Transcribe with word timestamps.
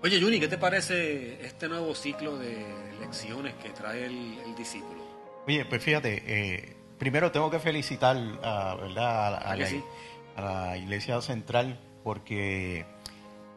Oye, 0.00 0.20
Juni, 0.20 0.38
¿qué 0.38 0.46
te 0.46 0.58
parece 0.58 1.44
este 1.44 1.68
nuevo 1.68 1.92
ciclo 1.92 2.38
de 2.38 2.64
lecciones 3.00 3.54
que 3.54 3.70
trae 3.70 4.06
el, 4.06 4.54
discípulo? 4.56 5.02
Oye, 5.44 5.64
pues 5.64 5.82
fíjate, 5.82 6.22
eh, 6.24 6.76
primero 6.98 7.32
tengo 7.32 7.50
que 7.50 7.58
felicitar 7.58 8.16
a, 8.44 8.76
¿verdad? 8.76 9.34
A, 9.34 9.56
la, 10.40 10.76
Iglesia 10.76 11.20
Central 11.20 11.80
porque 12.04 12.86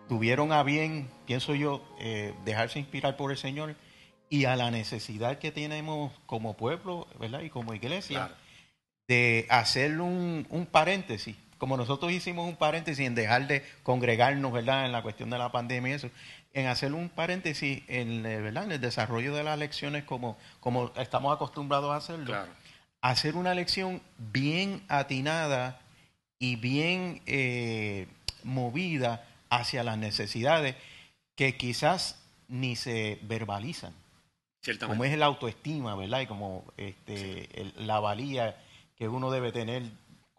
tuvieron 0.10 0.52
a 0.52 0.64
bien, 0.64 1.12
pienso 1.28 1.54
yo, 1.54 1.84
eh, 2.00 2.34
dejarse 2.44 2.80
inspirar 2.80 3.18
por 3.18 3.30
el 3.30 3.38
Señor 3.38 3.76
y 4.28 4.46
a 4.46 4.56
la 4.56 4.72
necesidad 4.72 5.38
que 5.38 5.52
tenemos 5.52 6.12
como 6.26 6.58
pueblo, 6.58 7.08
¿verdad? 7.20 7.42
Y 7.42 7.52
como 7.52 7.76
iglesia, 7.76 8.32
de 9.08 9.46
hacer 9.50 10.02
un, 10.02 10.48
un, 10.50 10.66
paréntesis, 10.66 11.36
como 11.62 11.78
nosotros 11.78 12.12
hicimos 12.12 12.50
un 12.50 12.56
paréntesis 12.56 13.06
en 13.06 13.14
dejar 13.14 13.46
de 13.46 13.64
congregarnos, 13.84 14.52
¿verdad? 14.52 14.88
En 14.88 14.92
la 14.92 15.04
cuestión 15.04 15.30
de 15.30 15.38
la 15.38 15.52
pandemia 15.52 15.92
y 15.92 15.94
eso, 15.94 16.10
en 16.54 16.66
hacer 16.66 16.92
un 16.92 17.08
paréntesis 17.08 17.84
en, 17.88 18.26
eh, 18.26 18.42
¿verdad? 18.42 18.64
en 18.64 18.72
el 18.72 18.82
desarrollo 18.82 19.36
de 19.36 19.44
las 19.44 19.60
lecciones 19.60 20.04
como, 20.04 20.40
como 20.60 20.92
estamos 20.96 21.32
acostumbrados 21.36 21.92
a 21.92 21.98
hacerlo. 21.98 22.36
Hacer 23.02 23.36
una 23.36 23.54
lección 23.54 24.02
bien 24.18 24.82
atinada 24.88 25.80
y 26.40 26.56
bien 26.56 27.22
eh, 27.28 28.08
movida 28.44 29.24
hacia 29.52 29.84
las 29.84 30.00
necesidades 30.00 30.76
que 31.36 31.58
quizás 31.58 32.24
ni 32.48 32.76
se 32.76 33.20
verbalizan 33.22 33.94
como 34.88 35.04
es 35.04 35.14
el 35.14 35.22
autoestima, 35.22 35.96
¿verdad? 35.96 36.22
Y 36.22 36.26
como 36.26 36.66
este, 36.76 37.72
la 37.78 38.00
valía 38.00 38.58
que 38.96 39.08
uno 39.08 39.30
debe 39.30 39.52
tener 39.52 39.84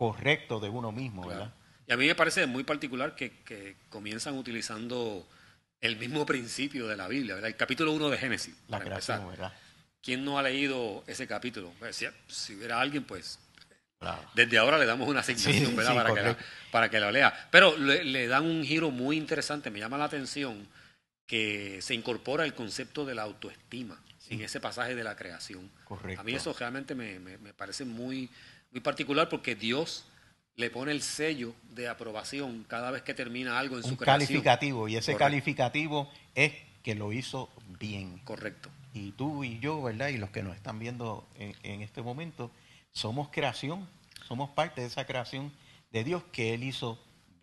correcto 0.02 0.58
de 0.58 0.68
uno 0.68 0.90
mismo, 0.90 1.28
¿verdad? 1.28 1.54
Y 1.86 1.92
a 1.92 1.96
mí 1.96 2.06
me 2.08 2.16
parece 2.16 2.46
muy 2.46 2.64
particular 2.64 3.14
que, 3.14 3.76
comienzan 3.88 4.36
utilizando 4.36 5.28
el 5.80 5.96
mismo 5.96 6.26
principio 6.32 6.88
de 6.88 6.96
la 6.96 7.06
Biblia, 7.06 7.34
¿verdad? 7.36 7.50
El 7.50 7.56
capítulo 7.56 7.92
1 7.92 8.10
de 8.10 8.18
Génesis. 8.18 8.56
La 8.66 8.80
creación, 8.80 9.28
¿verdad? 9.28 9.52
¿Quién 10.02 10.24
no 10.24 10.38
ha 10.38 10.42
leído 10.42 11.04
ese 11.06 11.28
capítulo? 11.28 11.72
Pues, 11.78 12.04
si, 12.26 12.54
hubiera 12.54 12.80
alguien, 12.80 13.04
pues 13.04 13.38
Desde 14.34 14.58
ahora 14.58 14.76
le 14.76 14.86
damos 14.86 15.08
una 15.08 15.20
asignación 15.20 15.76
¿verdad? 15.76 15.94
para, 15.94 16.14
que 16.14 16.22
la, 16.22 16.36
para, 16.72 16.88
que 16.90 16.98
la, 16.98 17.12
lea. 17.12 17.48
Pero 17.52 17.76
le, 17.76 18.02
le, 18.02 18.26
dan 18.26 18.44
un 18.44 18.64
giro 18.64 18.90
muy 18.90 19.16
interesante. 19.16 19.70
Me 19.70 19.78
llama 19.78 19.98
la 19.98 20.06
atención 20.06 20.66
que 21.28 21.80
se 21.80 21.94
incorpora 21.94 22.44
el 22.44 22.54
concepto 22.54 23.04
de 23.04 23.14
la 23.14 23.22
autoestima 23.22 24.02
en 24.30 24.40
ese 24.40 24.58
pasaje 24.58 24.96
de 24.96 25.04
la 25.04 25.14
creación. 25.14 25.70
Correcto. 25.84 26.20
A 26.20 26.24
mí 26.24 26.34
eso 26.34 26.52
realmente 26.58 26.94
me, 26.94 27.38
parece 27.52 27.84
muy, 27.84 28.28
muy 28.72 28.80
particular 28.80 29.28
porque 29.28 29.54
Dios 29.54 30.04
le 30.56 30.70
pone 30.70 30.92
el 30.92 31.02
sello 31.02 31.54
de 31.70 31.88
aprobación 31.88 32.64
cada 32.68 32.90
vez 32.90 33.02
que 33.02 33.14
termina 33.14 33.58
algo 33.58 33.76
en 33.76 33.82
su 33.82 33.96
creación. 33.96 34.26
calificativo, 34.26 34.88
y 34.88 34.96
ese 34.96 35.16
calificativo 35.16 36.10
es 36.34 36.52
que 36.82 36.94
lo 36.94 37.12
hizo 37.12 37.48
bien. 37.78 38.18
Correcto. 38.24 38.68
Y 38.92 39.12
tú 39.12 39.44
y 39.44 39.58
yo, 39.60 39.80
¿verdad? 39.82 40.08
Y 40.08 40.18
los 40.18 40.30
que 40.30 40.42
nos 40.42 40.54
están 40.54 40.78
viendo 40.78 41.26
en, 41.38 41.54
en 41.62 41.80
este 41.80 42.02
momento, 42.02 42.50
somos 42.92 43.28
creación, 43.30 43.88
somos 44.28 44.50
parte 44.50 44.82
de 44.82 44.88
esa 44.88 45.06
creación 45.06 45.52
de 45.90 46.04
Dios 46.04 46.22
que 46.32 46.52
Él 46.54 46.64
hizo 46.64 46.98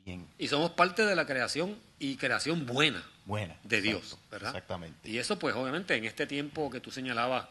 bien. 0.05 0.27
Y 0.37 0.47
somos 0.47 0.71
parte 0.71 1.05
de 1.05 1.15
la 1.15 1.25
creación 1.25 1.77
y 1.97 2.17
creación 2.17 2.65
buena 2.65 3.03
buena 3.29 3.55
de 3.63 3.81
Dios, 3.81 4.17
¿verdad? 4.31 4.49
Exactamente. 4.49 5.07
Y 5.07 5.19
eso, 5.19 5.37
pues, 5.37 5.55
obviamente, 5.55 5.95
en 5.95 6.03
este 6.05 6.25
tiempo 6.25 6.69
que 6.69 6.79
tú 6.79 6.89
señalabas 6.89 7.47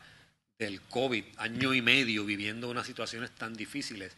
del 0.58 0.80
COVID, 0.82 1.24
año 1.36 1.72
y 1.72 1.80
medio 1.80 2.24
viviendo 2.24 2.68
unas 2.68 2.86
situaciones 2.86 3.30
tan 3.30 3.54
difíciles, 3.54 4.16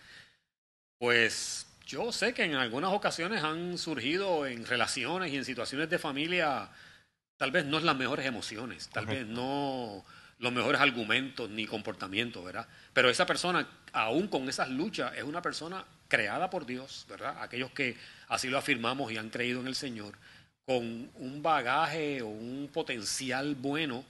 pues 0.98 1.66
yo 1.86 2.12
sé 2.12 2.32
que 2.32 2.44
en 2.44 2.54
algunas 2.54 2.92
ocasiones 2.92 3.42
han 3.42 3.76
surgido 3.76 4.46
en 4.46 4.66
relaciones 4.66 5.32
y 5.32 5.36
en 5.36 5.44
situaciones 5.44 5.90
de 5.90 5.98
familia, 5.98 6.70
tal 7.36 7.50
vez 7.50 7.66
no 7.66 7.78
es 7.78 7.84
las 7.84 7.96
mejores 7.96 8.26
emociones, 8.26 8.88
tal 8.88 9.06
vez 9.06 9.26
no 9.26 10.04
los 10.38 10.52
mejores 10.52 10.80
argumentos 10.80 11.50
ni 11.50 11.66
comportamientos, 11.66 12.42
¿verdad? 12.42 12.66
Pero 12.94 13.10
esa 13.10 13.26
persona, 13.26 13.68
aún 13.92 14.28
con 14.28 14.48
esas 14.48 14.70
luchas, 14.70 15.12
es 15.16 15.22
una 15.22 15.42
persona 15.42 15.84
creada 16.08 16.48
por 16.48 16.64
Dios, 16.64 17.04
¿verdad? 17.08 17.36
Aquellos 17.42 17.70
que 17.72 17.96
así 18.28 18.48
lo 18.48 18.56
afirmamos 18.56 19.12
y 19.12 19.18
han 19.18 19.28
creído 19.28 19.60
en 19.60 19.66
el 19.66 19.74
Señor 19.74 20.14
con 20.64 21.10
un 21.14 21.42
bagaje 21.42 22.22
o 22.22 22.28
un 22.28 22.70
potencial 22.72 23.54
bueno 23.56 24.04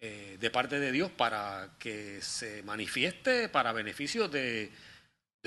eh, 0.00 0.36
de 0.38 0.50
parte 0.50 0.78
de 0.78 0.92
Dios 0.92 1.10
para 1.10 1.70
que 1.78 2.20
se 2.20 2.62
manifieste 2.62 3.48
para 3.48 3.72
beneficio 3.72 4.28
de, 4.28 4.70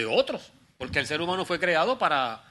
otros, 0.08 0.52
porque 0.78 1.00
el 1.00 1.08
ser 1.08 1.22
humano 1.22 1.44
fue 1.44 1.60
creado 1.60 2.00
para 2.00 2.42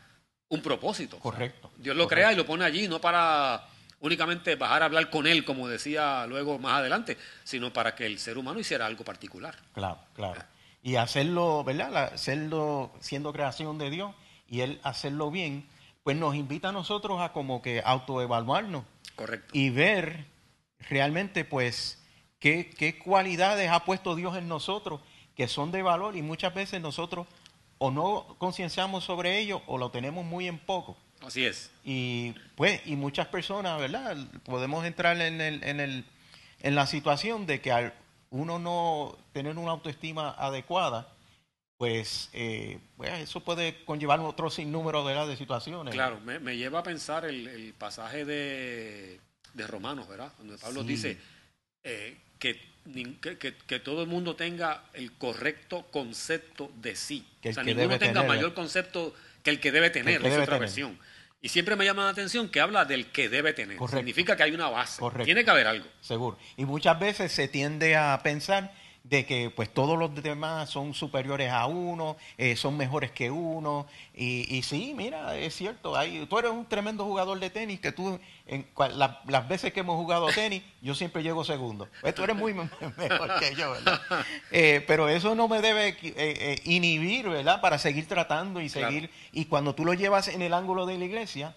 un 0.48 0.60
propósito. 0.60 1.18
Correcto. 1.18 1.70
Dios 1.78 1.96
lo 1.96 2.06
crea 2.06 2.32
y 2.32 2.36
lo 2.36 2.44
pone 2.44 2.64
allí, 2.64 2.88
no 2.88 3.00
para 3.00 3.66
únicamente 4.00 4.54
bajar 4.54 4.82
a 4.82 4.84
hablar 4.84 5.08
con 5.08 5.26
él, 5.26 5.44
como 5.44 5.66
decía 5.66 6.26
luego 6.26 6.58
más 6.58 6.80
adelante, 6.80 7.16
sino 7.42 7.72
para 7.72 7.94
que 7.94 8.04
el 8.04 8.18
ser 8.18 8.36
humano 8.36 8.60
hiciera 8.60 8.84
algo 8.84 9.02
particular. 9.02 9.56
Claro, 9.72 9.98
claro. 10.14 10.42
Y 10.82 10.96
hacerlo, 10.96 11.64
¿verdad? 11.64 12.12
Hacerlo 12.12 12.92
siendo 13.00 13.32
creación 13.32 13.78
de 13.78 13.90
Dios 13.90 14.14
y 14.46 14.60
él 14.60 14.78
hacerlo 14.82 15.30
bien 15.30 15.66
pues 16.08 16.16
nos 16.16 16.34
invita 16.34 16.70
a 16.70 16.72
nosotros 16.72 17.20
a 17.20 17.34
como 17.34 17.60
que 17.60 17.82
autoevaluarnos. 17.84 18.82
Correcto. 19.14 19.50
Y 19.52 19.68
ver 19.68 20.24
realmente 20.80 21.44
pues 21.44 22.02
qué, 22.38 22.70
qué 22.70 22.98
cualidades 22.98 23.70
ha 23.70 23.84
puesto 23.84 24.14
Dios 24.14 24.36
en 24.36 24.48
nosotros 24.48 25.00
que 25.36 25.48
son 25.48 25.70
de 25.70 25.82
valor 25.82 26.16
y 26.16 26.22
muchas 26.22 26.54
veces 26.54 26.80
nosotros 26.80 27.26
o 27.78 27.90
no 27.90 28.36
concienciamos 28.38 29.04
sobre 29.04 29.38
ello 29.38 29.62
o 29.66 29.78
lo 29.78 29.90
tenemos 29.90 30.24
muy 30.24 30.48
en 30.48 30.58
poco. 30.58 30.96
Así 31.20 31.44
es. 31.44 31.70
Y 31.84 32.34
pues, 32.56 32.80
y 32.86 32.96
muchas 32.96 33.28
personas, 33.28 33.78
¿verdad? 33.80 34.16
Podemos 34.44 34.84
entrar 34.84 35.20
en, 35.20 35.40
el, 35.40 35.62
en, 35.64 35.80
el, 35.80 36.04
en 36.60 36.74
la 36.74 36.86
situación 36.86 37.46
de 37.46 37.60
que 37.60 37.72
al 37.72 37.94
uno 38.30 38.58
no 38.58 39.16
tener 39.32 39.56
una 39.56 39.72
autoestima 39.72 40.30
adecuada, 40.30 41.08
pues, 41.76 42.28
eh, 42.32 42.78
pues, 42.96 43.12
eso 43.20 43.40
puede 43.40 43.84
conllevar 43.84 44.20
otro 44.20 44.50
sinnúmero 44.50 45.06
de, 45.06 45.14
de 45.26 45.36
situaciones. 45.36 45.94
Claro, 45.94 46.20
me, 46.20 46.56
lleva 46.56 46.80
a 46.80 46.82
pensar 46.82 47.24
el, 47.24 47.74
pasaje 47.78 48.24
de, 48.24 49.20
de, 49.54 49.66
Romanos, 49.66 50.08
¿verdad? 50.08 50.32
Donde 50.38 50.58
Pablo 50.58 50.82
dice 50.82 51.18
eh, 51.82 52.16
que, 52.38 52.60
que, 53.66 53.78
todo 53.80 54.02
el 54.02 54.08
mundo 54.08 54.36
tenga 54.36 54.84
el 54.94 55.12
correcto 55.12 55.86
concepto 55.90 56.70
de 56.76 56.96
sí. 56.96 57.26
Que 57.40 57.50
o 57.50 57.52
sea, 57.54 57.62
ninguno 57.62 57.98
tenga 57.98 58.22
mayor 58.22 58.54
concepto 58.54 59.14
que 59.42 59.50
el 59.50 59.60
que 59.60 59.72
debe 59.72 59.90
tener, 59.90 60.24
es 60.24 60.38
otra 60.38 60.58
versión. 60.58 60.98
Y 61.40 61.50
siempre 61.50 61.76
me 61.76 61.84
llama 61.84 62.04
la 62.04 62.10
atención 62.10 62.48
que 62.48 62.60
habla 62.60 62.84
del 62.84 63.12
que 63.12 63.28
debe 63.28 63.52
tener. 63.52 63.78
Significa 63.88 64.36
que 64.36 64.42
hay 64.42 64.52
una 64.52 64.68
base. 64.68 65.02
Tiene 65.24 65.44
que 65.44 65.50
haber 65.50 65.68
algo. 65.68 65.86
Seguro. 66.00 66.36
Y 66.56 66.64
muchas 66.64 66.98
veces 66.98 67.30
se 67.30 67.46
tiende 67.46 67.96
a 67.96 68.20
pensar 68.22 68.72
de 69.08 69.24
que 69.24 69.50
pues 69.50 69.72
todos 69.72 69.98
los 69.98 70.14
demás 70.22 70.70
son 70.70 70.94
superiores 70.94 71.50
a 71.50 71.66
uno, 71.66 72.16
eh, 72.36 72.56
son 72.56 72.76
mejores 72.76 73.10
que 73.10 73.30
uno. 73.30 73.86
Y, 74.14 74.54
y, 74.54 74.62
sí, 74.62 74.92
mira, 74.96 75.36
es 75.36 75.54
cierto, 75.54 75.96
hay, 75.96 76.26
tú 76.26 76.38
eres 76.38 76.50
un 76.50 76.66
tremendo 76.66 77.04
jugador 77.04 77.38
de 77.40 77.50
tenis, 77.50 77.80
que 77.80 77.92
tú, 77.92 78.18
en, 78.46 78.66
las 78.86 79.48
veces 79.48 79.72
que 79.72 79.80
hemos 79.80 79.96
jugado 79.96 80.26
tenis, 80.28 80.62
yo 80.82 80.94
siempre 80.94 81.22
llego 81.22 81.44
segundo. 81.44 81.88
Pues 82.00 82.14
tú 82.14 82.24
eres 82.24 82.36
muy 82.36 82.52
mejor 82.54 83.38
que 83.38 83.54
yo, 83.54 83.70
¿verdad? 83.72 84.00
Eh, 84.50 84.84
pero 84.86 85.08
eso 85.08 85.34
no 85.34 85.48
me 85.48 85.60
debe 85.60 85.96
eh, 86.02 86.60
inhibir, 86.64 87.28
¿verdad? 87.28 87.60
Para 87.60 87.78
seguir 87.78 88.06
tratando 88.06 88.60
y 88.60 88.68
seguir. 88.68 89.10
Y 89.32 89.46
cuando 89.46 89.74
tú 89.74 89.84
lo 89.84 89.94
llevas 89.94 90.28
en 90.28 90.42
el 90.42 90.54
ángulo 90.54 90.86
de 90.86 90.98
la 90.98 91.04
iglesia, 91.04 91.54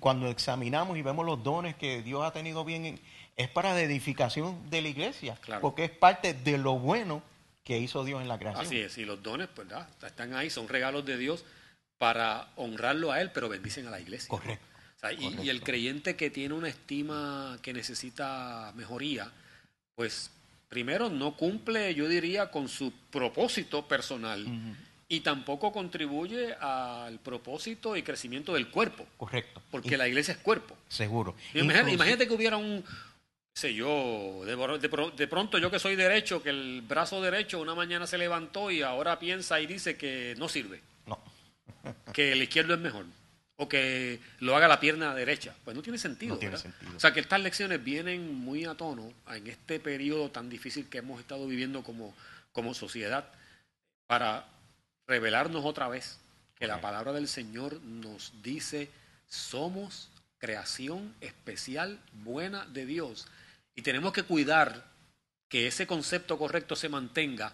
cuando 0.00 0.28
examinamos 0.28 0.96
y 0.96 1.02
vemos 1.02 1.26
los 1.26 1.42
dones 1.42 1.74
que 1.76 2.02
Dios 2.02 2.24
ha 2.24 2.32
tenido 2.32 2.64
bien 2.64 2.86
en 2.86 3.00
es 3.36 3.48
para 3.50 3.74
la 3.74 3.82
edificación 3.82 4.70
de 4.70 4.80
la 4.82 4.88
iglesia, 4.88 5.38
porque 5.60 5.84
es 5.84 5.90
parte 5.90 6.32
de 6.32 6.56
lo 6.56 6.78
bueno 6.78 7.22
que 7.64 7.78
hizo 7.78 8.04
Dios 8.04 8.22
en 8.22 8.28
la 8.28 8.38
creación. 8.38 8.64
Así 8.64 8.78
es, 8.78 8.96
y 8.96 9.04
los 9.04 9.22
dones, 9.22 9.48
pues 9.54 9.68
están 10.04 10.34
ahí, 10.34 10.48
son 10.48 10.68
regalos 10.68 11.04
de 11.04 11.18
Dios 11.18 11.44
para 11.98 12.48
honrarlo 12.56 13.12
a 13.12 13.20
Él, 13.20 13.30
pero 13.32 13.48
bendicen 13.48 13.86
a 13.86 13.90
la 13.90 14.00
iglesia. 14.00 14.28
Correcto. 14.28 14.64
y, 15.18 15.48
el 15.50 15.62
creyente 15.62 16.16
que 16.16 16.30
tiene 16.30 16.54
una 16.54 16.68
estima 16.68 17.58
que 17.60 17.74
necesita 17.74 18.72
mejoría, 18.74 19.30
pues 19.94 20.30
primero 20.68 21.10
no 21.10 21.36
cumple, 21.36 21.94
yo 21.94 22.08
diría, 22.08 22.50
con 22.50 22.68
su 22.68 22.92
propósito 23.10 23.86
personal. 23.86 24.46
Y 25.08 25.20
tampoco 25.20 25.72
contribuye 25.72 26.54
al 26.54 27.20
propósito 27.20 27.96
y 27.96 28.02
crecimiento 28.02 28.54
del 28.54 28.68
cuerpo. 28.70 29.06
Correcto. 29.16 29.62
Porque 29.70 29.96
la 29.96 30.08
iglesia 30.08 30.32
es 30.32 30.38
cuerpo. 30.38 30.76
Seguro. 30.88 31.36
imagínate 31.54 32.26
que 32.26 32.34
hubiera 32.34 32.56
un, 32.56 32.84
sé 33.56 33.72
yo, 33.72 34.42
de, 34.44 35.28
pronto 35.28 35.56
yo 35.56 35.70
que 35.70 35.78
soy 35.78 35.96
derecho, 35.96 36.42
que 36.42 36.50
el 36.50 36.82
brazo 36.82 37.22
derecho 37.22 37.58
una 37.58 37.74
mañana 37.74 38.06
se 38.06 38.18
levantó 38.18 38.70
y 38.70 38.82
ahora 38.82 39.18
piensa 39.18 39.58
y 39.60 39.66
dice 39.66 39.96
que 39.96 40.34
no 40.36 40.48
sirve. 40.48 40.82
No. 41.06 41.18
que 42.12 42.32
el 42.32 42.42
izquierdo 42.42 42.74
es 42.74 42.80
mejor. 42.80 43.06
O 43.58 43.66
que 43.66 44.20
lo 44.40 44.54
haga 44.54 44.68
la 44.68 44.78
pierna 44.78 45.14
derecha. 45.14 45.54
Pues 45.64 45.74
no 45.74 45.82
tiene 45.82 45.98
sentido. 45.98 46.34
No 46.34 46.38
tiene 46.38 46.58
sentido. 46.58 46.92
O 46.94 47.00
sea 47.00 47.14
que 47.14 47.20
estas 47.20 47.40
lecciones 47.40 47.82
vienen 47.82 48.34
muy 48.34 48.66
a 48.66 48.74
tono 48.74 49.10
en 49.30 49.46
este 49.46 49.80
periodo 49.80 50.30
tan 50.30 50.50
difícil 50.50 50.90
que 50.90 50.98
hemos 50.98 51.18
estado 51.20 51.46
viviendo 51.46 51.82
como, 51.82 52.14
como 52.52 52.74
sociedad 52.74 53.32
para 54.06 54.46
revelarnos 55.06 55.64
otra 55.64 55.88
vez 55.88 56.18
que 56.56 56.66
la 56.66 56.80
palabra 56.80 57.12
del 57.12 57.28
Señor 57.28 57.80
nos 57.82 58.32
dice 58.42 58.90
somos 59.28 60.10
creación 60.38 61.14
especial, 61.20 62.00
buena 62.12 62.66
de 62.66 62.86
Dios. 62.86 63.26
Y 63.74 63.82
tenemos 63.82 64.12
que 64.12 64.22
cuidar 64.22 64.84
que 65.48 65.66
ese 65.66 65.86
concepto 65.86 66.38
correcto 66.38 66.76
se 66.76 66.88
mantenga, 66.88 67.52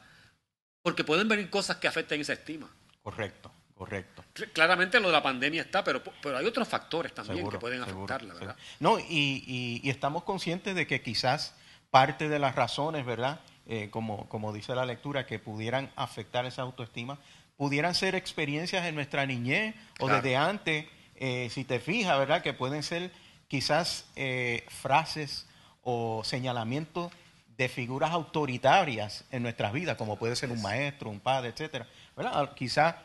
porque 0.83 1.05
pueden 1.05 1.29
venir 1.29 1.51
cosas 1.51 1.77
que 1.77 1.89
afecten 1.89 2.21
esa 2.21 2.33
estima. 2.33 2.69
Correcto, 3.03 3.51
correcto. 3.75 4.25
Claramente 4.53 5.01
lo 5.01 5.09
de 5.09 5.13
la 5.13 5.23
pandemia 5.23 5.63
está, 5.63 5.85
pero, 5.85 6.03
pero 6.23 6.37
hay 6.37 6.47
otros 6.47 6.69
factores 6.69 7.13
también 7.13 7.49
que 7.49 7.59
pueden 7.59 7.83
afectarla, 7.83 8.35
¿verdad? 8.35 8.57
No, 8.81 8.99
y, 8.99 9.81
y, 9.83 9.91
estamos 9.91 10.25
conscientes 10.25 10.75
de 10.75 10.87
que 10.87 11.03
quizás 11.03 11.55
parte 11.91 12.29
de 12.29 12.39
las 12.39 12.55
razones, 12.55 13.05
¿verdad? 13.05 13.41
Eh, 13.67 13.91
como, 13.91 14.29
como 14.29 14.53
dice 14.53 14.75
la 14.75 14.87
lectura, 14.87 15.27
que 15.27 15.39
pudieran 15.39 15.91
afectar 15.95 16.47
esa 16.47 16.63
autoestima, 16.63 17.19
pudieran 17.57 17.95
ser 17.95 18.15
experiencias 18.15 18.85
en 18.87 18.95
nuestra 18.95 19.27
niñez 19.27 19.75
o 20.01 20.09
desde 20.09 20.37
antes, 20.37 20.87
eh, 21.17 21.49
si 21.51 21.65
te 21.65 21.79
fijas, 21.81 22.19
¿verdad? 22.19 22.43
Que 22.43 22.53
pueden 22.53 22.83
ser 22.83 23.11
quizás 23.49 24.07
eh, 24.17 24.65
frases 24.69 25.47
o 25.83 26.23
señalamientos 26.25 27.13
de 27.57 27.69
figuras 27.69 28.11
autoritarias 28.13 29.25
en 29.31 29.43
nuestras 29.43 29.73
vidas, 29.73 29.97
como 29.97 30.17
puede 30.17 30.37
ser 30.37 30.51
un 30.51 30.63
maestro, 30.63 31.11
un 31.11 31.21
padre, 31.21 31.51
etcétera, 31.51 31.87
¿verdad? 32.17 32.55
Quizás 32.55 32.97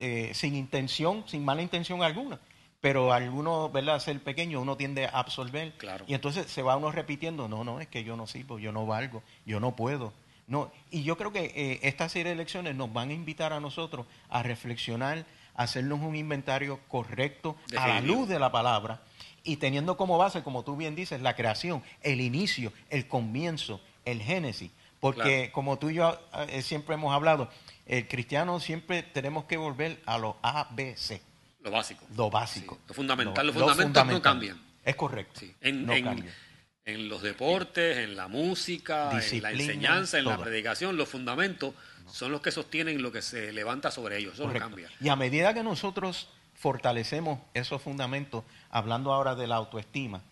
eh, 0.00 0.32
sin 0.34 0.54
intención, 0.54 1.24
sin 1.26 1.44
mala 1.44 1.62
intención 1.62 2.02
alguna, 2.02 2.38
pero 2.80 3.12
alguno, 3.12 3.70
¿verdad? 3.70 3.98
Ser 4.00 4.20
pequeño, 4.20 4.60
uno 4.60 4.76
tiende 4.76 5.06
a 5.06 5.10
absorber. 5.10 5.72
Claro. 5.78 6.04
Y 6.08 6.14
entonces 6.14 6.46
se 6.46 6.62
va 6.62 6.76
uno 6.76 6.90
repitiendo, 6.92 7.48
no, 7.48 7.64
no, 7.64 7.80
es 7.80 7.88
que 7.88 8.04
yo 8.04 8.16
no 8.16 8.26
sirvo, 8.26 8.58
yo 8.58 8.72
no 8.72 8.86
valgo, 8.86 9.22
yo 9.46 9.60
no 9.60 9.74
puedo. 9.74 10.12
No, 10.48 10.72
y 10.90 11.02
yo 11.02 11.18
creo 11.18 11.30
que 11.30 11.52
eh, 11.54 11.80
esta 11.82 12.08
serie 12.08 12.30
de 12.30 12.32
elecciones 12.32 12.74
nos 12.74 12.90
van 12.90 13.10
a 13.10 13.12
invitar 13.12 13.52
a 13.52 13.60
nosotros 13.60 14.06
a 14.30 14.42
reflexionar, 14.42 15.26
a 15.54 15.64
hacernos 15.64 16.00
un 16.00 16.16
inventario 16.16 16.80
correcto 16.88 17.54
a 17.76 17.86
la 17.86 18.00
luz 18.00 18.28
de 18.28 18.38
la 18.38 18.50
palabra 18.50 19.02
y 19.44 19.58
teniendo 19.58 19.98
como 19.98 20.16
base, 20.16 20.42
como 20.42 20.64
tú 20.64 20.74
bien 20.74 20.94
dices, 20.94 21.20
la 21.20 21.36
creación, 21.36 21.82
el 22.02 22.22
inicio, 22.22 22.72
el 22.88 23.06
comienzo, 23.06 23.82
el 24.06 24.22
génesis. 24.22 24.70
Porque 25.00 25.50
como 25.52 25.78
tú 25.78 25.90
y 25.90 25.96
yo 25.96 26.18
eh, 26.48 26.62
siempre 26.62 26.94
hemos 26.94 27.14
hablado, 27.14 27.50
el 27.86 28.08
cristiano 28.08 28.58
siempre 28.58 29.02
tenemos 29.02 29.44
que 29.44 29.58
volver 29.58 30.00
a 30.06 30.16
lo 30.16 30.38
A, 30.42 30.68
B, 30.70 30.96
C. 30.96 31.20
Lo 31.62 31.70
básico. 31.70 32.06
Lo 32.16 32.30
básico. 32.30 32.78
lo 32.88 32.94
fundamental. 32.94 33.46
los 33.46 33.54
fundamentos 33.54 34.06
no 34.06 34.22
cambian. 34.22 34.60
Es 34.82 34.96
correcto. 34.96 35.42
En, 35.60 35.84
no 35.84 35.92
cambian 35.92 36.32
en 36.88 37.10
los 37.10 37.20
deportes, 37.20 37.98
en 37.98 38.16
la 38.16 38.28
música, 38.28 39.10
en 39.10 39.42
la 39.42 39.52
enseñanza, 39.52 40.18
en 40.18 40.24
la 40.24 40.38
predicación, 40.38 40.96
los 40.96 41.06
fundamentos 41.06 41.74
son 42.10 42.32
los 42.32 42.40
que 42.40 42.50
sostienen 42.50 43.02
lo 43.02 43.12
que 43.12 43.20
se 43.20 43.52
levanta 43.52 43.90
sobre 43.90 44.16
ellos, 44.16 44.34
eso 44.34 44.48
no 44.48 44.58
cambia. 44.58 44.88
Y 44.98 45.10
a 45.10 45.16
medida 45.16 45.52
que 45.52 45.62
nosotros 45.62 46.30
fortalecemos 46.54 47.40
esos 47.52 47.82
fundamentos, 47.82 48.42
hablando 48.70 49.12
ahora 49.12 49.34
de 49.34 49.46
la 49.46 49.56
autoestima, 49.56 50.22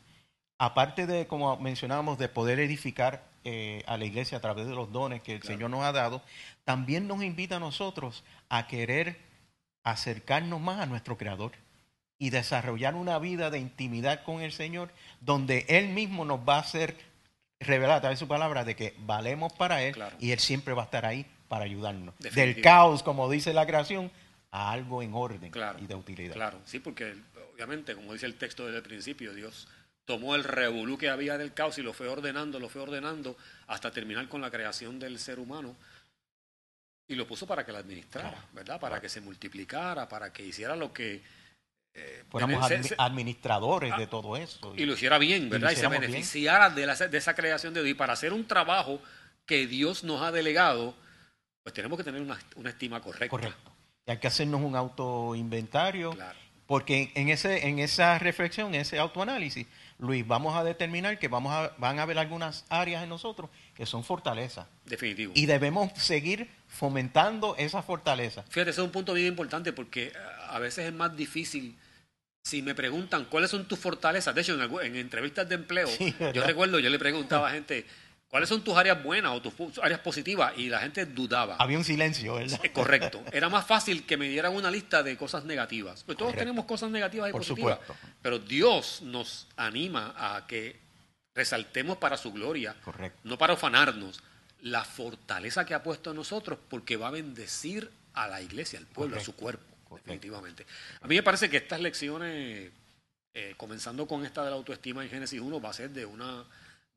aparte 0.57 1.07
de, 1.07 1.27
como 1.27 1.59
mencionábamos, 1.59 2.17
de 2.17 2.31
poder 2.31 2.59
edificar 2.59 3.29
eh, 3.45 3.83
a 3.87 3.99
la 3.99 4.07
iglesia 4.07 4.39
a 4.39 4.41
través 4.41 4.67
de 4.67 4.75
los 4.75 4.91
dones 4.91 5.21
que 5.21 5.35
el 5.35 5.43
Señor 5.43 5.69
nos 5.69 5.85
ha 5.85 5.93
dado, 5.93 6.23
también 6.65 7.07
nos 7.07 7.23
invita 7.23 7.57
a 7.57 7.61
nosotros 7.61 8.25
a 8.49 8.67
querer 8.67 9.21
acercarnos 9.85 10.59
más 10.59 10.81
a 10.81 10.87
nuestro 10.87 11.19
Creador 11.19 11.53
y 12.19 12.31
desarrollar 12.31 12.95
una 12.95 13.19
vida 13.19 13.51
de 13.51 13.59
intimidad 13.59 14.23
con 14.25 14.41
el 14.41 14.53
Señor, 14.53 14.91
donde 15.21 15.67
Él 15.69 15.89
mismo 15.89 16.25
nos 16.25 16.41
va 16.41 16.57
a 16.57 16.61
hacer 16.61 16.97
revelar 17.61 17.97
a 17.97 18.01
través 18.01 18.19
de 18.19 18.25
su 18.25 18.29
palabra 18.29 18.65
de 18.65 18.77
que 18.77 18.95
valemos 18.99 19.53
para 19.53 19.83
Él 19.83 19.97
y 20.19 20.33
Él 20.33 20.39
siempre 20.39 20.75
va 20.75 20.83
a 20.83 20.85
estar 20.87 21.05
ahí 21.05 21.27
para 21.49 21.65
ayudarnos. 21.65 22.15
Del 22.19 22.61
caos, 22.61 23.03
como 23.03 23.31
dice 23.31 23.53
la 23.53 23.67
creación, 23.67 24.11
a 24.51 24.73
algo 24.73 25.03
en 25.03 25.13
orden 25.15 25.53
y 25.81 25.87
de 25.87 25.95
utilidad. 25.95 26.35
Claro, 26.35 26.61
sí, 26.65 26.79
porque 26.79 27.15
obviamente, 27.53 27.95
como 27.95 28.13
dice 28.13 28.27
el 28.27 28.37
texto 28.37 28.65
desde 28.65 28.79
el 28.79 28.83
principio, 28.83 29.35
Dios 29.35 29.69
tomó 30.05 30.35
el 30.35 30.45
revolú 30.45 30.97
que 30.97 31.11
había 31.11 31.37
del 31.37 31.53
caos 31.53 31.79
y 31.79 31.83
lo 31.83 31.93
fue 31.93 32.09
ordenando, 32.09 32.61
lo 32.61 32.69
fue 32.69 32.81
ordenando 32.81 33.37
hasta 33.67 33.91
terminar 33.91 34.29
con 34.29 34.41
la 34.41 34.51
creación 34.51 34.99
del 34.99 35.19
ser 35.19 35.39
humano 35.39 35.77
y 37.09 37.15
lo 37.15 37.27
puso 37.27 37.47
para 37.47 37.65
que 37.65 37.73
la 37.73 37.81
administrara, 37.81 38.47
¿verdad? 38.53 38.81
Para 38.81 39.01
que 39.01 39.09
se 39.09 39.21
multiplicara, 39.21 40.09
para 40.09 40.33
que 40.33 40.45
hiciera 40.45 40.75
lo 40.75 40.93
que 40.93 41.23
eh, 41.97 42.25
fuéramos 42.29 42.71
administradores 42.99 43.97
de 43.97 44.05
ah, 44.05 44.11
todo 44.11 44.37
eso. 44.37 44.75
Y, 44.77 44.85
lo 44.85 44.93
hiciera 44.93 45.19
bien, 45.19 45.49
¿verdad? 45.49 45.71
Y, 45.71 45.77
se 45.77 45.89
beneficiara 45.89 46.69
de, 46.71 46.87
de, 46.87 47.19
esa 47.19 47.35
creación 47.35 47.73
de 47.73 47.83
Dios. 47.83 47.93
Y 47.93 47.95
para 47.95 48.13
hacer 48.13 48.33
un 48.33 48.47
trabajo 48.47 49.01
que 49.47 49.67
Dios 49.67 50.05
nos 50.05 50.21
ha 50.23 50.31
delegado, 50.31 50.95
pues 51.63 51.73
tenemos 51.73 51.97
que 51.97 52.05
tener 52.05 52.21
una, 52.21 52.39
estima 52.69 53.01
correcta. 53.01 53.29
Correcto. 53.29 53.73
Y 54.07 54.11
hay 54.11 54.19
que 54.19 54.27
hacernos 54.27 54.61
un 54.61 54.77
autoinventario. 54.77 56.13
Claro. 56.13 56.39
Porque 56.67 57.13
en, 57.15 57.29
ese, 57.29 57.69
en 57.69 57.79
esa 57.79 58.19
reflexión, 58.19 58.75
en 58.75 58.81
ese 58.81 58.99
autoanálisis, 58.99 59.67
Luis, 59.99 60.27
vamos 60.27 60.57
a 60.57 60.65
determinar 60.65 61.19
que 61.19 61.29
vamos 61.29 61.53
a, 61.53 61.73
van 61.79 61.99
a 61.99 62.03
haber 62.03 62.19
algunas 62.19 62.67
áreas 62.69 63.03
en 63.05 63.09
nosotros 63.09 63.49
que 63.75 63.87
son 63.87 64.05
fortalezas. 64.05 64.67
Definitivo. 64.85 65.33
Y 65.35 65.47
debemos 65.47 65.93
seguir 65.95 66.51
fomentando 66.67 67.55
esa 67.57 67.83
fortaleza. 67.83 68.43
Fíjate, 68.49 68.71
ese 68.71 68.81
es 68.81 68.85
un 68.85 68.91
punto 68.91 69.15
bien 69.15 69.29
importante 69.29 69.73
porque 69.73 70.13
a 70.49 70.59
veces 70.59 70.87
es 70.87 70.93
más 70.93 71.17
difícil 71.17 71.77
si 72.47 72.63
me 72.63 72.77
preguntan 72.77 73.25
cuáles 73.25 73.51
son 73.51 73.65
tus 73.65 73.77
fortalezas, 73.77 74.33
de 74.33 74.41
hecho 74.41 74.81
en, 74.81 74.95
entrevistas 74.95 75.49
de 75.49 75.57
empleo, 75.57 75.89
yo 76.33 76.45
recuerdo, 76.45 76.79
yo 76.79 76.89
le 76.89 76.99
preguntaba 76.99 77.49
a 77.49 77.51
gente, 77.51 77.85
¿cuáles 78.29 78.49
son 78.49 78.63
tus 78.63 78.77
áreas 78.77 79.03
buenas 79.03 79.33
o 79.33 79.43
tus 79.43 79.81
áreas 79.83 79.99
positivas? 79.99 80.53
Y 80.57 80.69
la 80.69 80.79
gente 80.79 81.07
dudaba. 81.07 81.57
Había 81.57 81.77
un 81.77 81.83
silencio, 81.83 82.37
¿verdad? 82.37 82.61
Correcto. 82.73 83.21
Era 83.33 83.49
más 83.49 83.67
fácil 83.67 84.07
que 84.07 84.17
me 84.17 84.29
dieran 84.29 84.55
una 84.55 84.71
lista 84.71 85.03
de 85.03 85.17
cosas 85.17 85.45
negativas. 85.45 86.05
Pues 86.05 86.17
todos 86.17 86.37
tenemos 86.37 86.67
cosas 86.67 86.89
negativas 86.89 87.31
y 87.31 87.33
Por 87.33 87.41
positivas. 87.41 87.81
Supuesto. 87.81 88.07
Pero 88.23 88.39
Dios 88.39 89.03
nos 89.03 89.49
anima 89.57 90.15
a 90.17 90.47
que 90.47 90.79
resaltemos 91.35 91.97
para 91.97 92.17
su 92.17 92.33
gloria, 92.33 92.77
no 93.25 93.39
para 93.39 93.55
ufanarnos, 93.55 94.23
la 94.61 94.85
fortaleza 94.85 95.67
que 95.67 95.75
ha 95.75 95.83
puesto 95.83 96.11
en 96.11 96.17
nosotros 96.17 96.61
porque 96.71 96.97
va 96.97 97.09
a 97.09 97.11
bendecir 97.11 97.91
a 98.15 98.29
la 98.29 98.41
iglesia, 98.41 98.79
al 98.79 98.87
pueblo, 98.87 99.17
a 99.17 99.21
su 99.21 99.35
cuerpo 99.35 99.76
definitivamente. 100.07 100.67
A 101.01 101.09
mí 101.09 101.17
me 101.17 101.23
parece 101.23 101.51
que 101.51 101.57
estas 101.57 101.81
lecciones, 101.81 102.71
eh, 103.35 103.55
comenzando 103.57 104.07
con 104.07 104.25
esta 104.25 104.45
de 104.45 104.51
la 104.51 104.57
autoestima 104.57 105.03
en 105.03 105.11
Génesis 105.11 105.41
1, 105.41 105.61
va 105.61 105.71
a 105.71 105.75
ser 105.75 105.91
de 105.91 106.07
una 106.07 106.45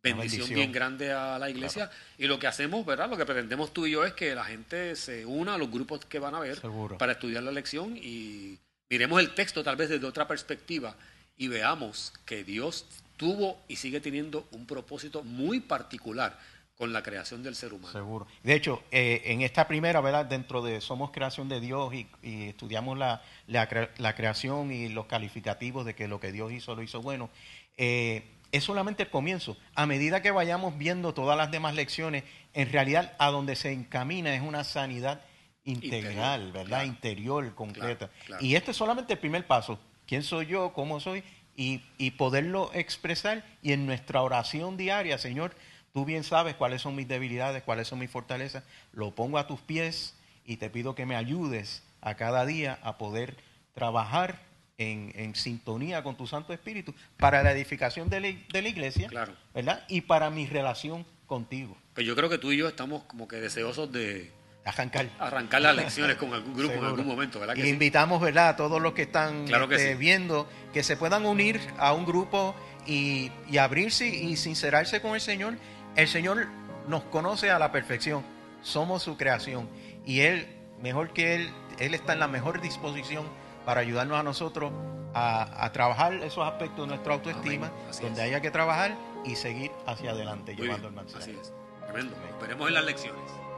bendición, 0.02 0.48
bien 0.50 0.72
grande 0.72 1.12
a 1.12 1.40
la 1.40 1.50
iglesia. 1.50 1.90
Y 2.18 2.28
lo 2.28 2.40
que 2.40 2.48
hacemos, 2.48 2.86
¿verdad? 2.86 3.10
Lo 3.10 3.18
que 3.18 3.26
pretendemos 3.26 3.74
tú 3.74 3.86
y 3.86 3.92
yo 3.92 4.06
es 4.06 4.14
que 4.14 4.36
la 4.36 4.46
gente 4.46 4.96
se 4.96 5.26
una 5.26 5.56
a 5.56 5.58
los 5.58 5.70
grupos 5.70 6.06
que 6.06 6.20
van 6.20 6.36
a 6.36 6.40
ver 6.40 6.62
para 6.98 7.14
estudiar 7.14 7.44
la 7.44 7.52
lección 7.52 7.98
y 7.98 8.60
miremos 8.90 9.20
el 9.20 9.34
texto 9.34 9.64
tal 9.64 9.76
vez 9.76 9.90
desde 9.90 10.06
otra 10.06 10.28
perspectiva 10.28 10.96
y 11.38 11.48
veamos 11.48 12.14
que 12.26 12.44
Dios 12.44 12.86
tuvo 13.18 13.62
y 13.68 13.76
sigue 13.76 14.00
teniendo 14.00 14.48
un 14.52 14.66
propósito 14.66 15.24
muy 15.24 15.60
particular 15.60 16.38
con 16.80 16.94
la 16.94 17.04
creación 17.04 17.44
del 17.44 17.56
ser 17.56 17.74
humano. 17.74 17.92
Seguro. 17.92 18.26
De 18.42 18.54
hecho, 18.54 18.82
eh, 18.90 19.22
en 19.26 19.42
esta 19.42 19.68
primera, 19.68 20.00
¿verdad? 20.00 20.26
Dentro 20.26 20.62
de 20.62 20.80
Somos 20.80 21.12
creación 21.12 21.50
de 21.50 21.60
Dios 21.60 21.94
y, 21.94 22.08
estudiamos 22.24 22.98
la, 22.98 23.22
la, 23.48 24.16
creación 24.16 24.72
y 24.72 24.88
los 24.88 25.06
calificativos 25.06 25.86
de 25.86 25.94
que 25.94 26.08
lo 26.08 26.22
que 26.22 26.32
Dios 26.32 26.54
hizo 26.54 26.76
lo 26.76 26.82
hizo 26.82 27.02
bueno, 27.02 27.30
eh, 27.76 28.24
es 28.54 28.64
solamente 28.64 29.04
el 29.04 29.10
comienzo. 29.10 29.58
A 29.76 29.86
medida 29.86 30.22
que 30.22 30.32
vayamos 30.32 30.78
viendo 30.78 31.14
todas 31.14 31.38
las 31.38 31.52
demás 31.52 31.76
lecciones, 31.76 32.24
en 32.54 32.72
realidad 32.72 33.14
a 33.20 33.30
donde 33.30 33.58
se 33.58 33.74
encamina 33.74 34.34
es 34.34 34.42
una 34.42 34.64
sanidad 34.64 35.20
integral, 35.66 36.54
¿verdad? 36.54 36.86
Interior, 36.86 37.54
completa. 37.56 38.10
Y 38.40 38.56
este 38.56 38.72
es 38.72 38.78
solamente 38.78 39.12
el 39.12 39.20
primer 39.20 39.46
paso. 39.46 39.78
¿Quién 40.08 40.24
soy 40.24 40.46
yo? 40.46 40.72
¿Cómo 40.72 41.02
soy? 41.02 41.26
Y, 41.58 41.84
y 41.98 42.12
poderlo 42.12 42.72
expresar 42.74 43.44
y 43.62 43.74
en 43.74 43.86
nuestra 43.86 44.22
oración 44.22 44.78
diaria, 44.78 45.18
Señor, 45.18 45.54
Tú 45.94 46.06
bien 46.06 46.24
sabes 46.24 46.56
cuáles 46.56 46.82
son 46.82 46.96
mis 46.96 47.08
debilidades, 47.08 47.64
cuáles 47.64 47.88
son 47.88 48.00
mis 48.00 48.10
fortalezas. 48.10 48.64
Lo 48.94 49.12
pongo 49.12 49.38
a 49.38 49.48
tus 49.48 49.60
pies 49.62 50.16
y 50.46 50.58
te 50.58 50.70
pido 50.70 50.96
que 50.96 51.06
me 51.06 51.16
ayudes 51.16 51.84
a 52.02 52.16
cada 52.16 52.46
día 52.46 52.80
a 52.84 52.98
poder 52.98 53.38
trabajar 53.74 54.40
en, 54.78 55.36
sintonía 55.36 56.04
con 56.04 56.16
tu 56.16 56.26
Santo 56.26 56.54
Espíritu 56.54 56.94
para 57.18 57.44
la 57.44 57.52
edificación 57.52 58.10
de 58.10 58.22
la, 58.22 58.70
iglesia, 58.70 59.10
claro. 59.10 59.34
¿verdad? 59.54 59.84
Y 59.90 60.02
para 60.02 60.30
mi 60.30 60.48
relación 60.48 61.06
contigo. 61.28 61.78
Que 61.96 62.06
yo 62.06 62.16
creo 62.16 62.30
que 62.30 62.38
tú 62.38 62.52
y 62.52 62.58
yo 62.58 62.68
estamos 62.68 63.04
como 63.04 63.28
que 63.28 63.38
deseosos 63.38 63.92
de 63.92 64.32
arrancar, 64.64 65.10
arrancar 65.20 65.62
las 65.62 65.76
lecciones 65.76 66.16
con 66.16 66.34
algún 66.34 66.56
grupo 66.56 66.76
en 66.76 66.86
algún 66.86 67.08
momento, 67.08 67.40
¿verdad? 67.40 67.56
y 67.56 67.68
invitamos, 67.68 68.22
¿verdad? 68.22 68.50
A 68.50 68.56
todos 68.56 68.82
los 68.82 68.94
que 68.94 69.04
están 69.04 69.46
este, 69.48 69.96
viendo 69.96 70.50
que 70.74 70.84
se 70.84 70.96
puedan 70.96 71.26
unir 71.26 71.60
a 71.78 71.94
un 71.94 72.06
grupo 72.06 72.56
y, 72.86 73.32
y 73.50 73.58
abrirse 73.58 74.08
y 74.08 74.38
sincerarse 74.38 75.02
con 75.02 75.14
el 75.14 75.22
Señor 75.22 75.58
el 75.96 76.08
Señor 76.08 76.48
nos 76.88 77.04
conoce 77.04 77.52
a 77.52 77.60
la 77.60 77.72
perfección, 77.72 78.24
somos 78.62 79.04
su 79.04 79.18
creación 79.18 79.70
y 80.06 80.22
Él, 80.22 80.48
mejor 80.82 81.14
que 81.14 81.36
Él, 81.36 81.52
Él 81.80 81.94
está 81.94 82.14
en 82.14 82.20
la 82.20 82.28
mejor 82.28 82.62
disposición 82.62 83.26
para 83.66 83.82
ayudarnos 83.82 84.20
a 84.20 84.24
nosotros 84.24 84.72
a, 85.14 85.70
trabajar 85.74 86.14
esos 86.16 86.48
aspectos 86.48 86.86
de 86.86 86.88
nuestra 86.88 87.14
autoestima, 87.14 87.72
donde 88.02 88.22
haya 88.22 88.42
que 88.42 88.52
trabajar 88.52 88.96
y 89.26 89.36
seguir 89.36 89.72
hacia 89.86 90.12
adelante 90.12 90.56
llevando 90.56 90.88
el 90.88 90.94
mensaje. 90.94 91.24
Así 91.24 91.38
es. 91.40 91.54
Tremendo. 91.84 92.16
Veremos 92.42 92.68
en 92.68 92.74
las 92.74 92.86
lecciones. 92.86 93.49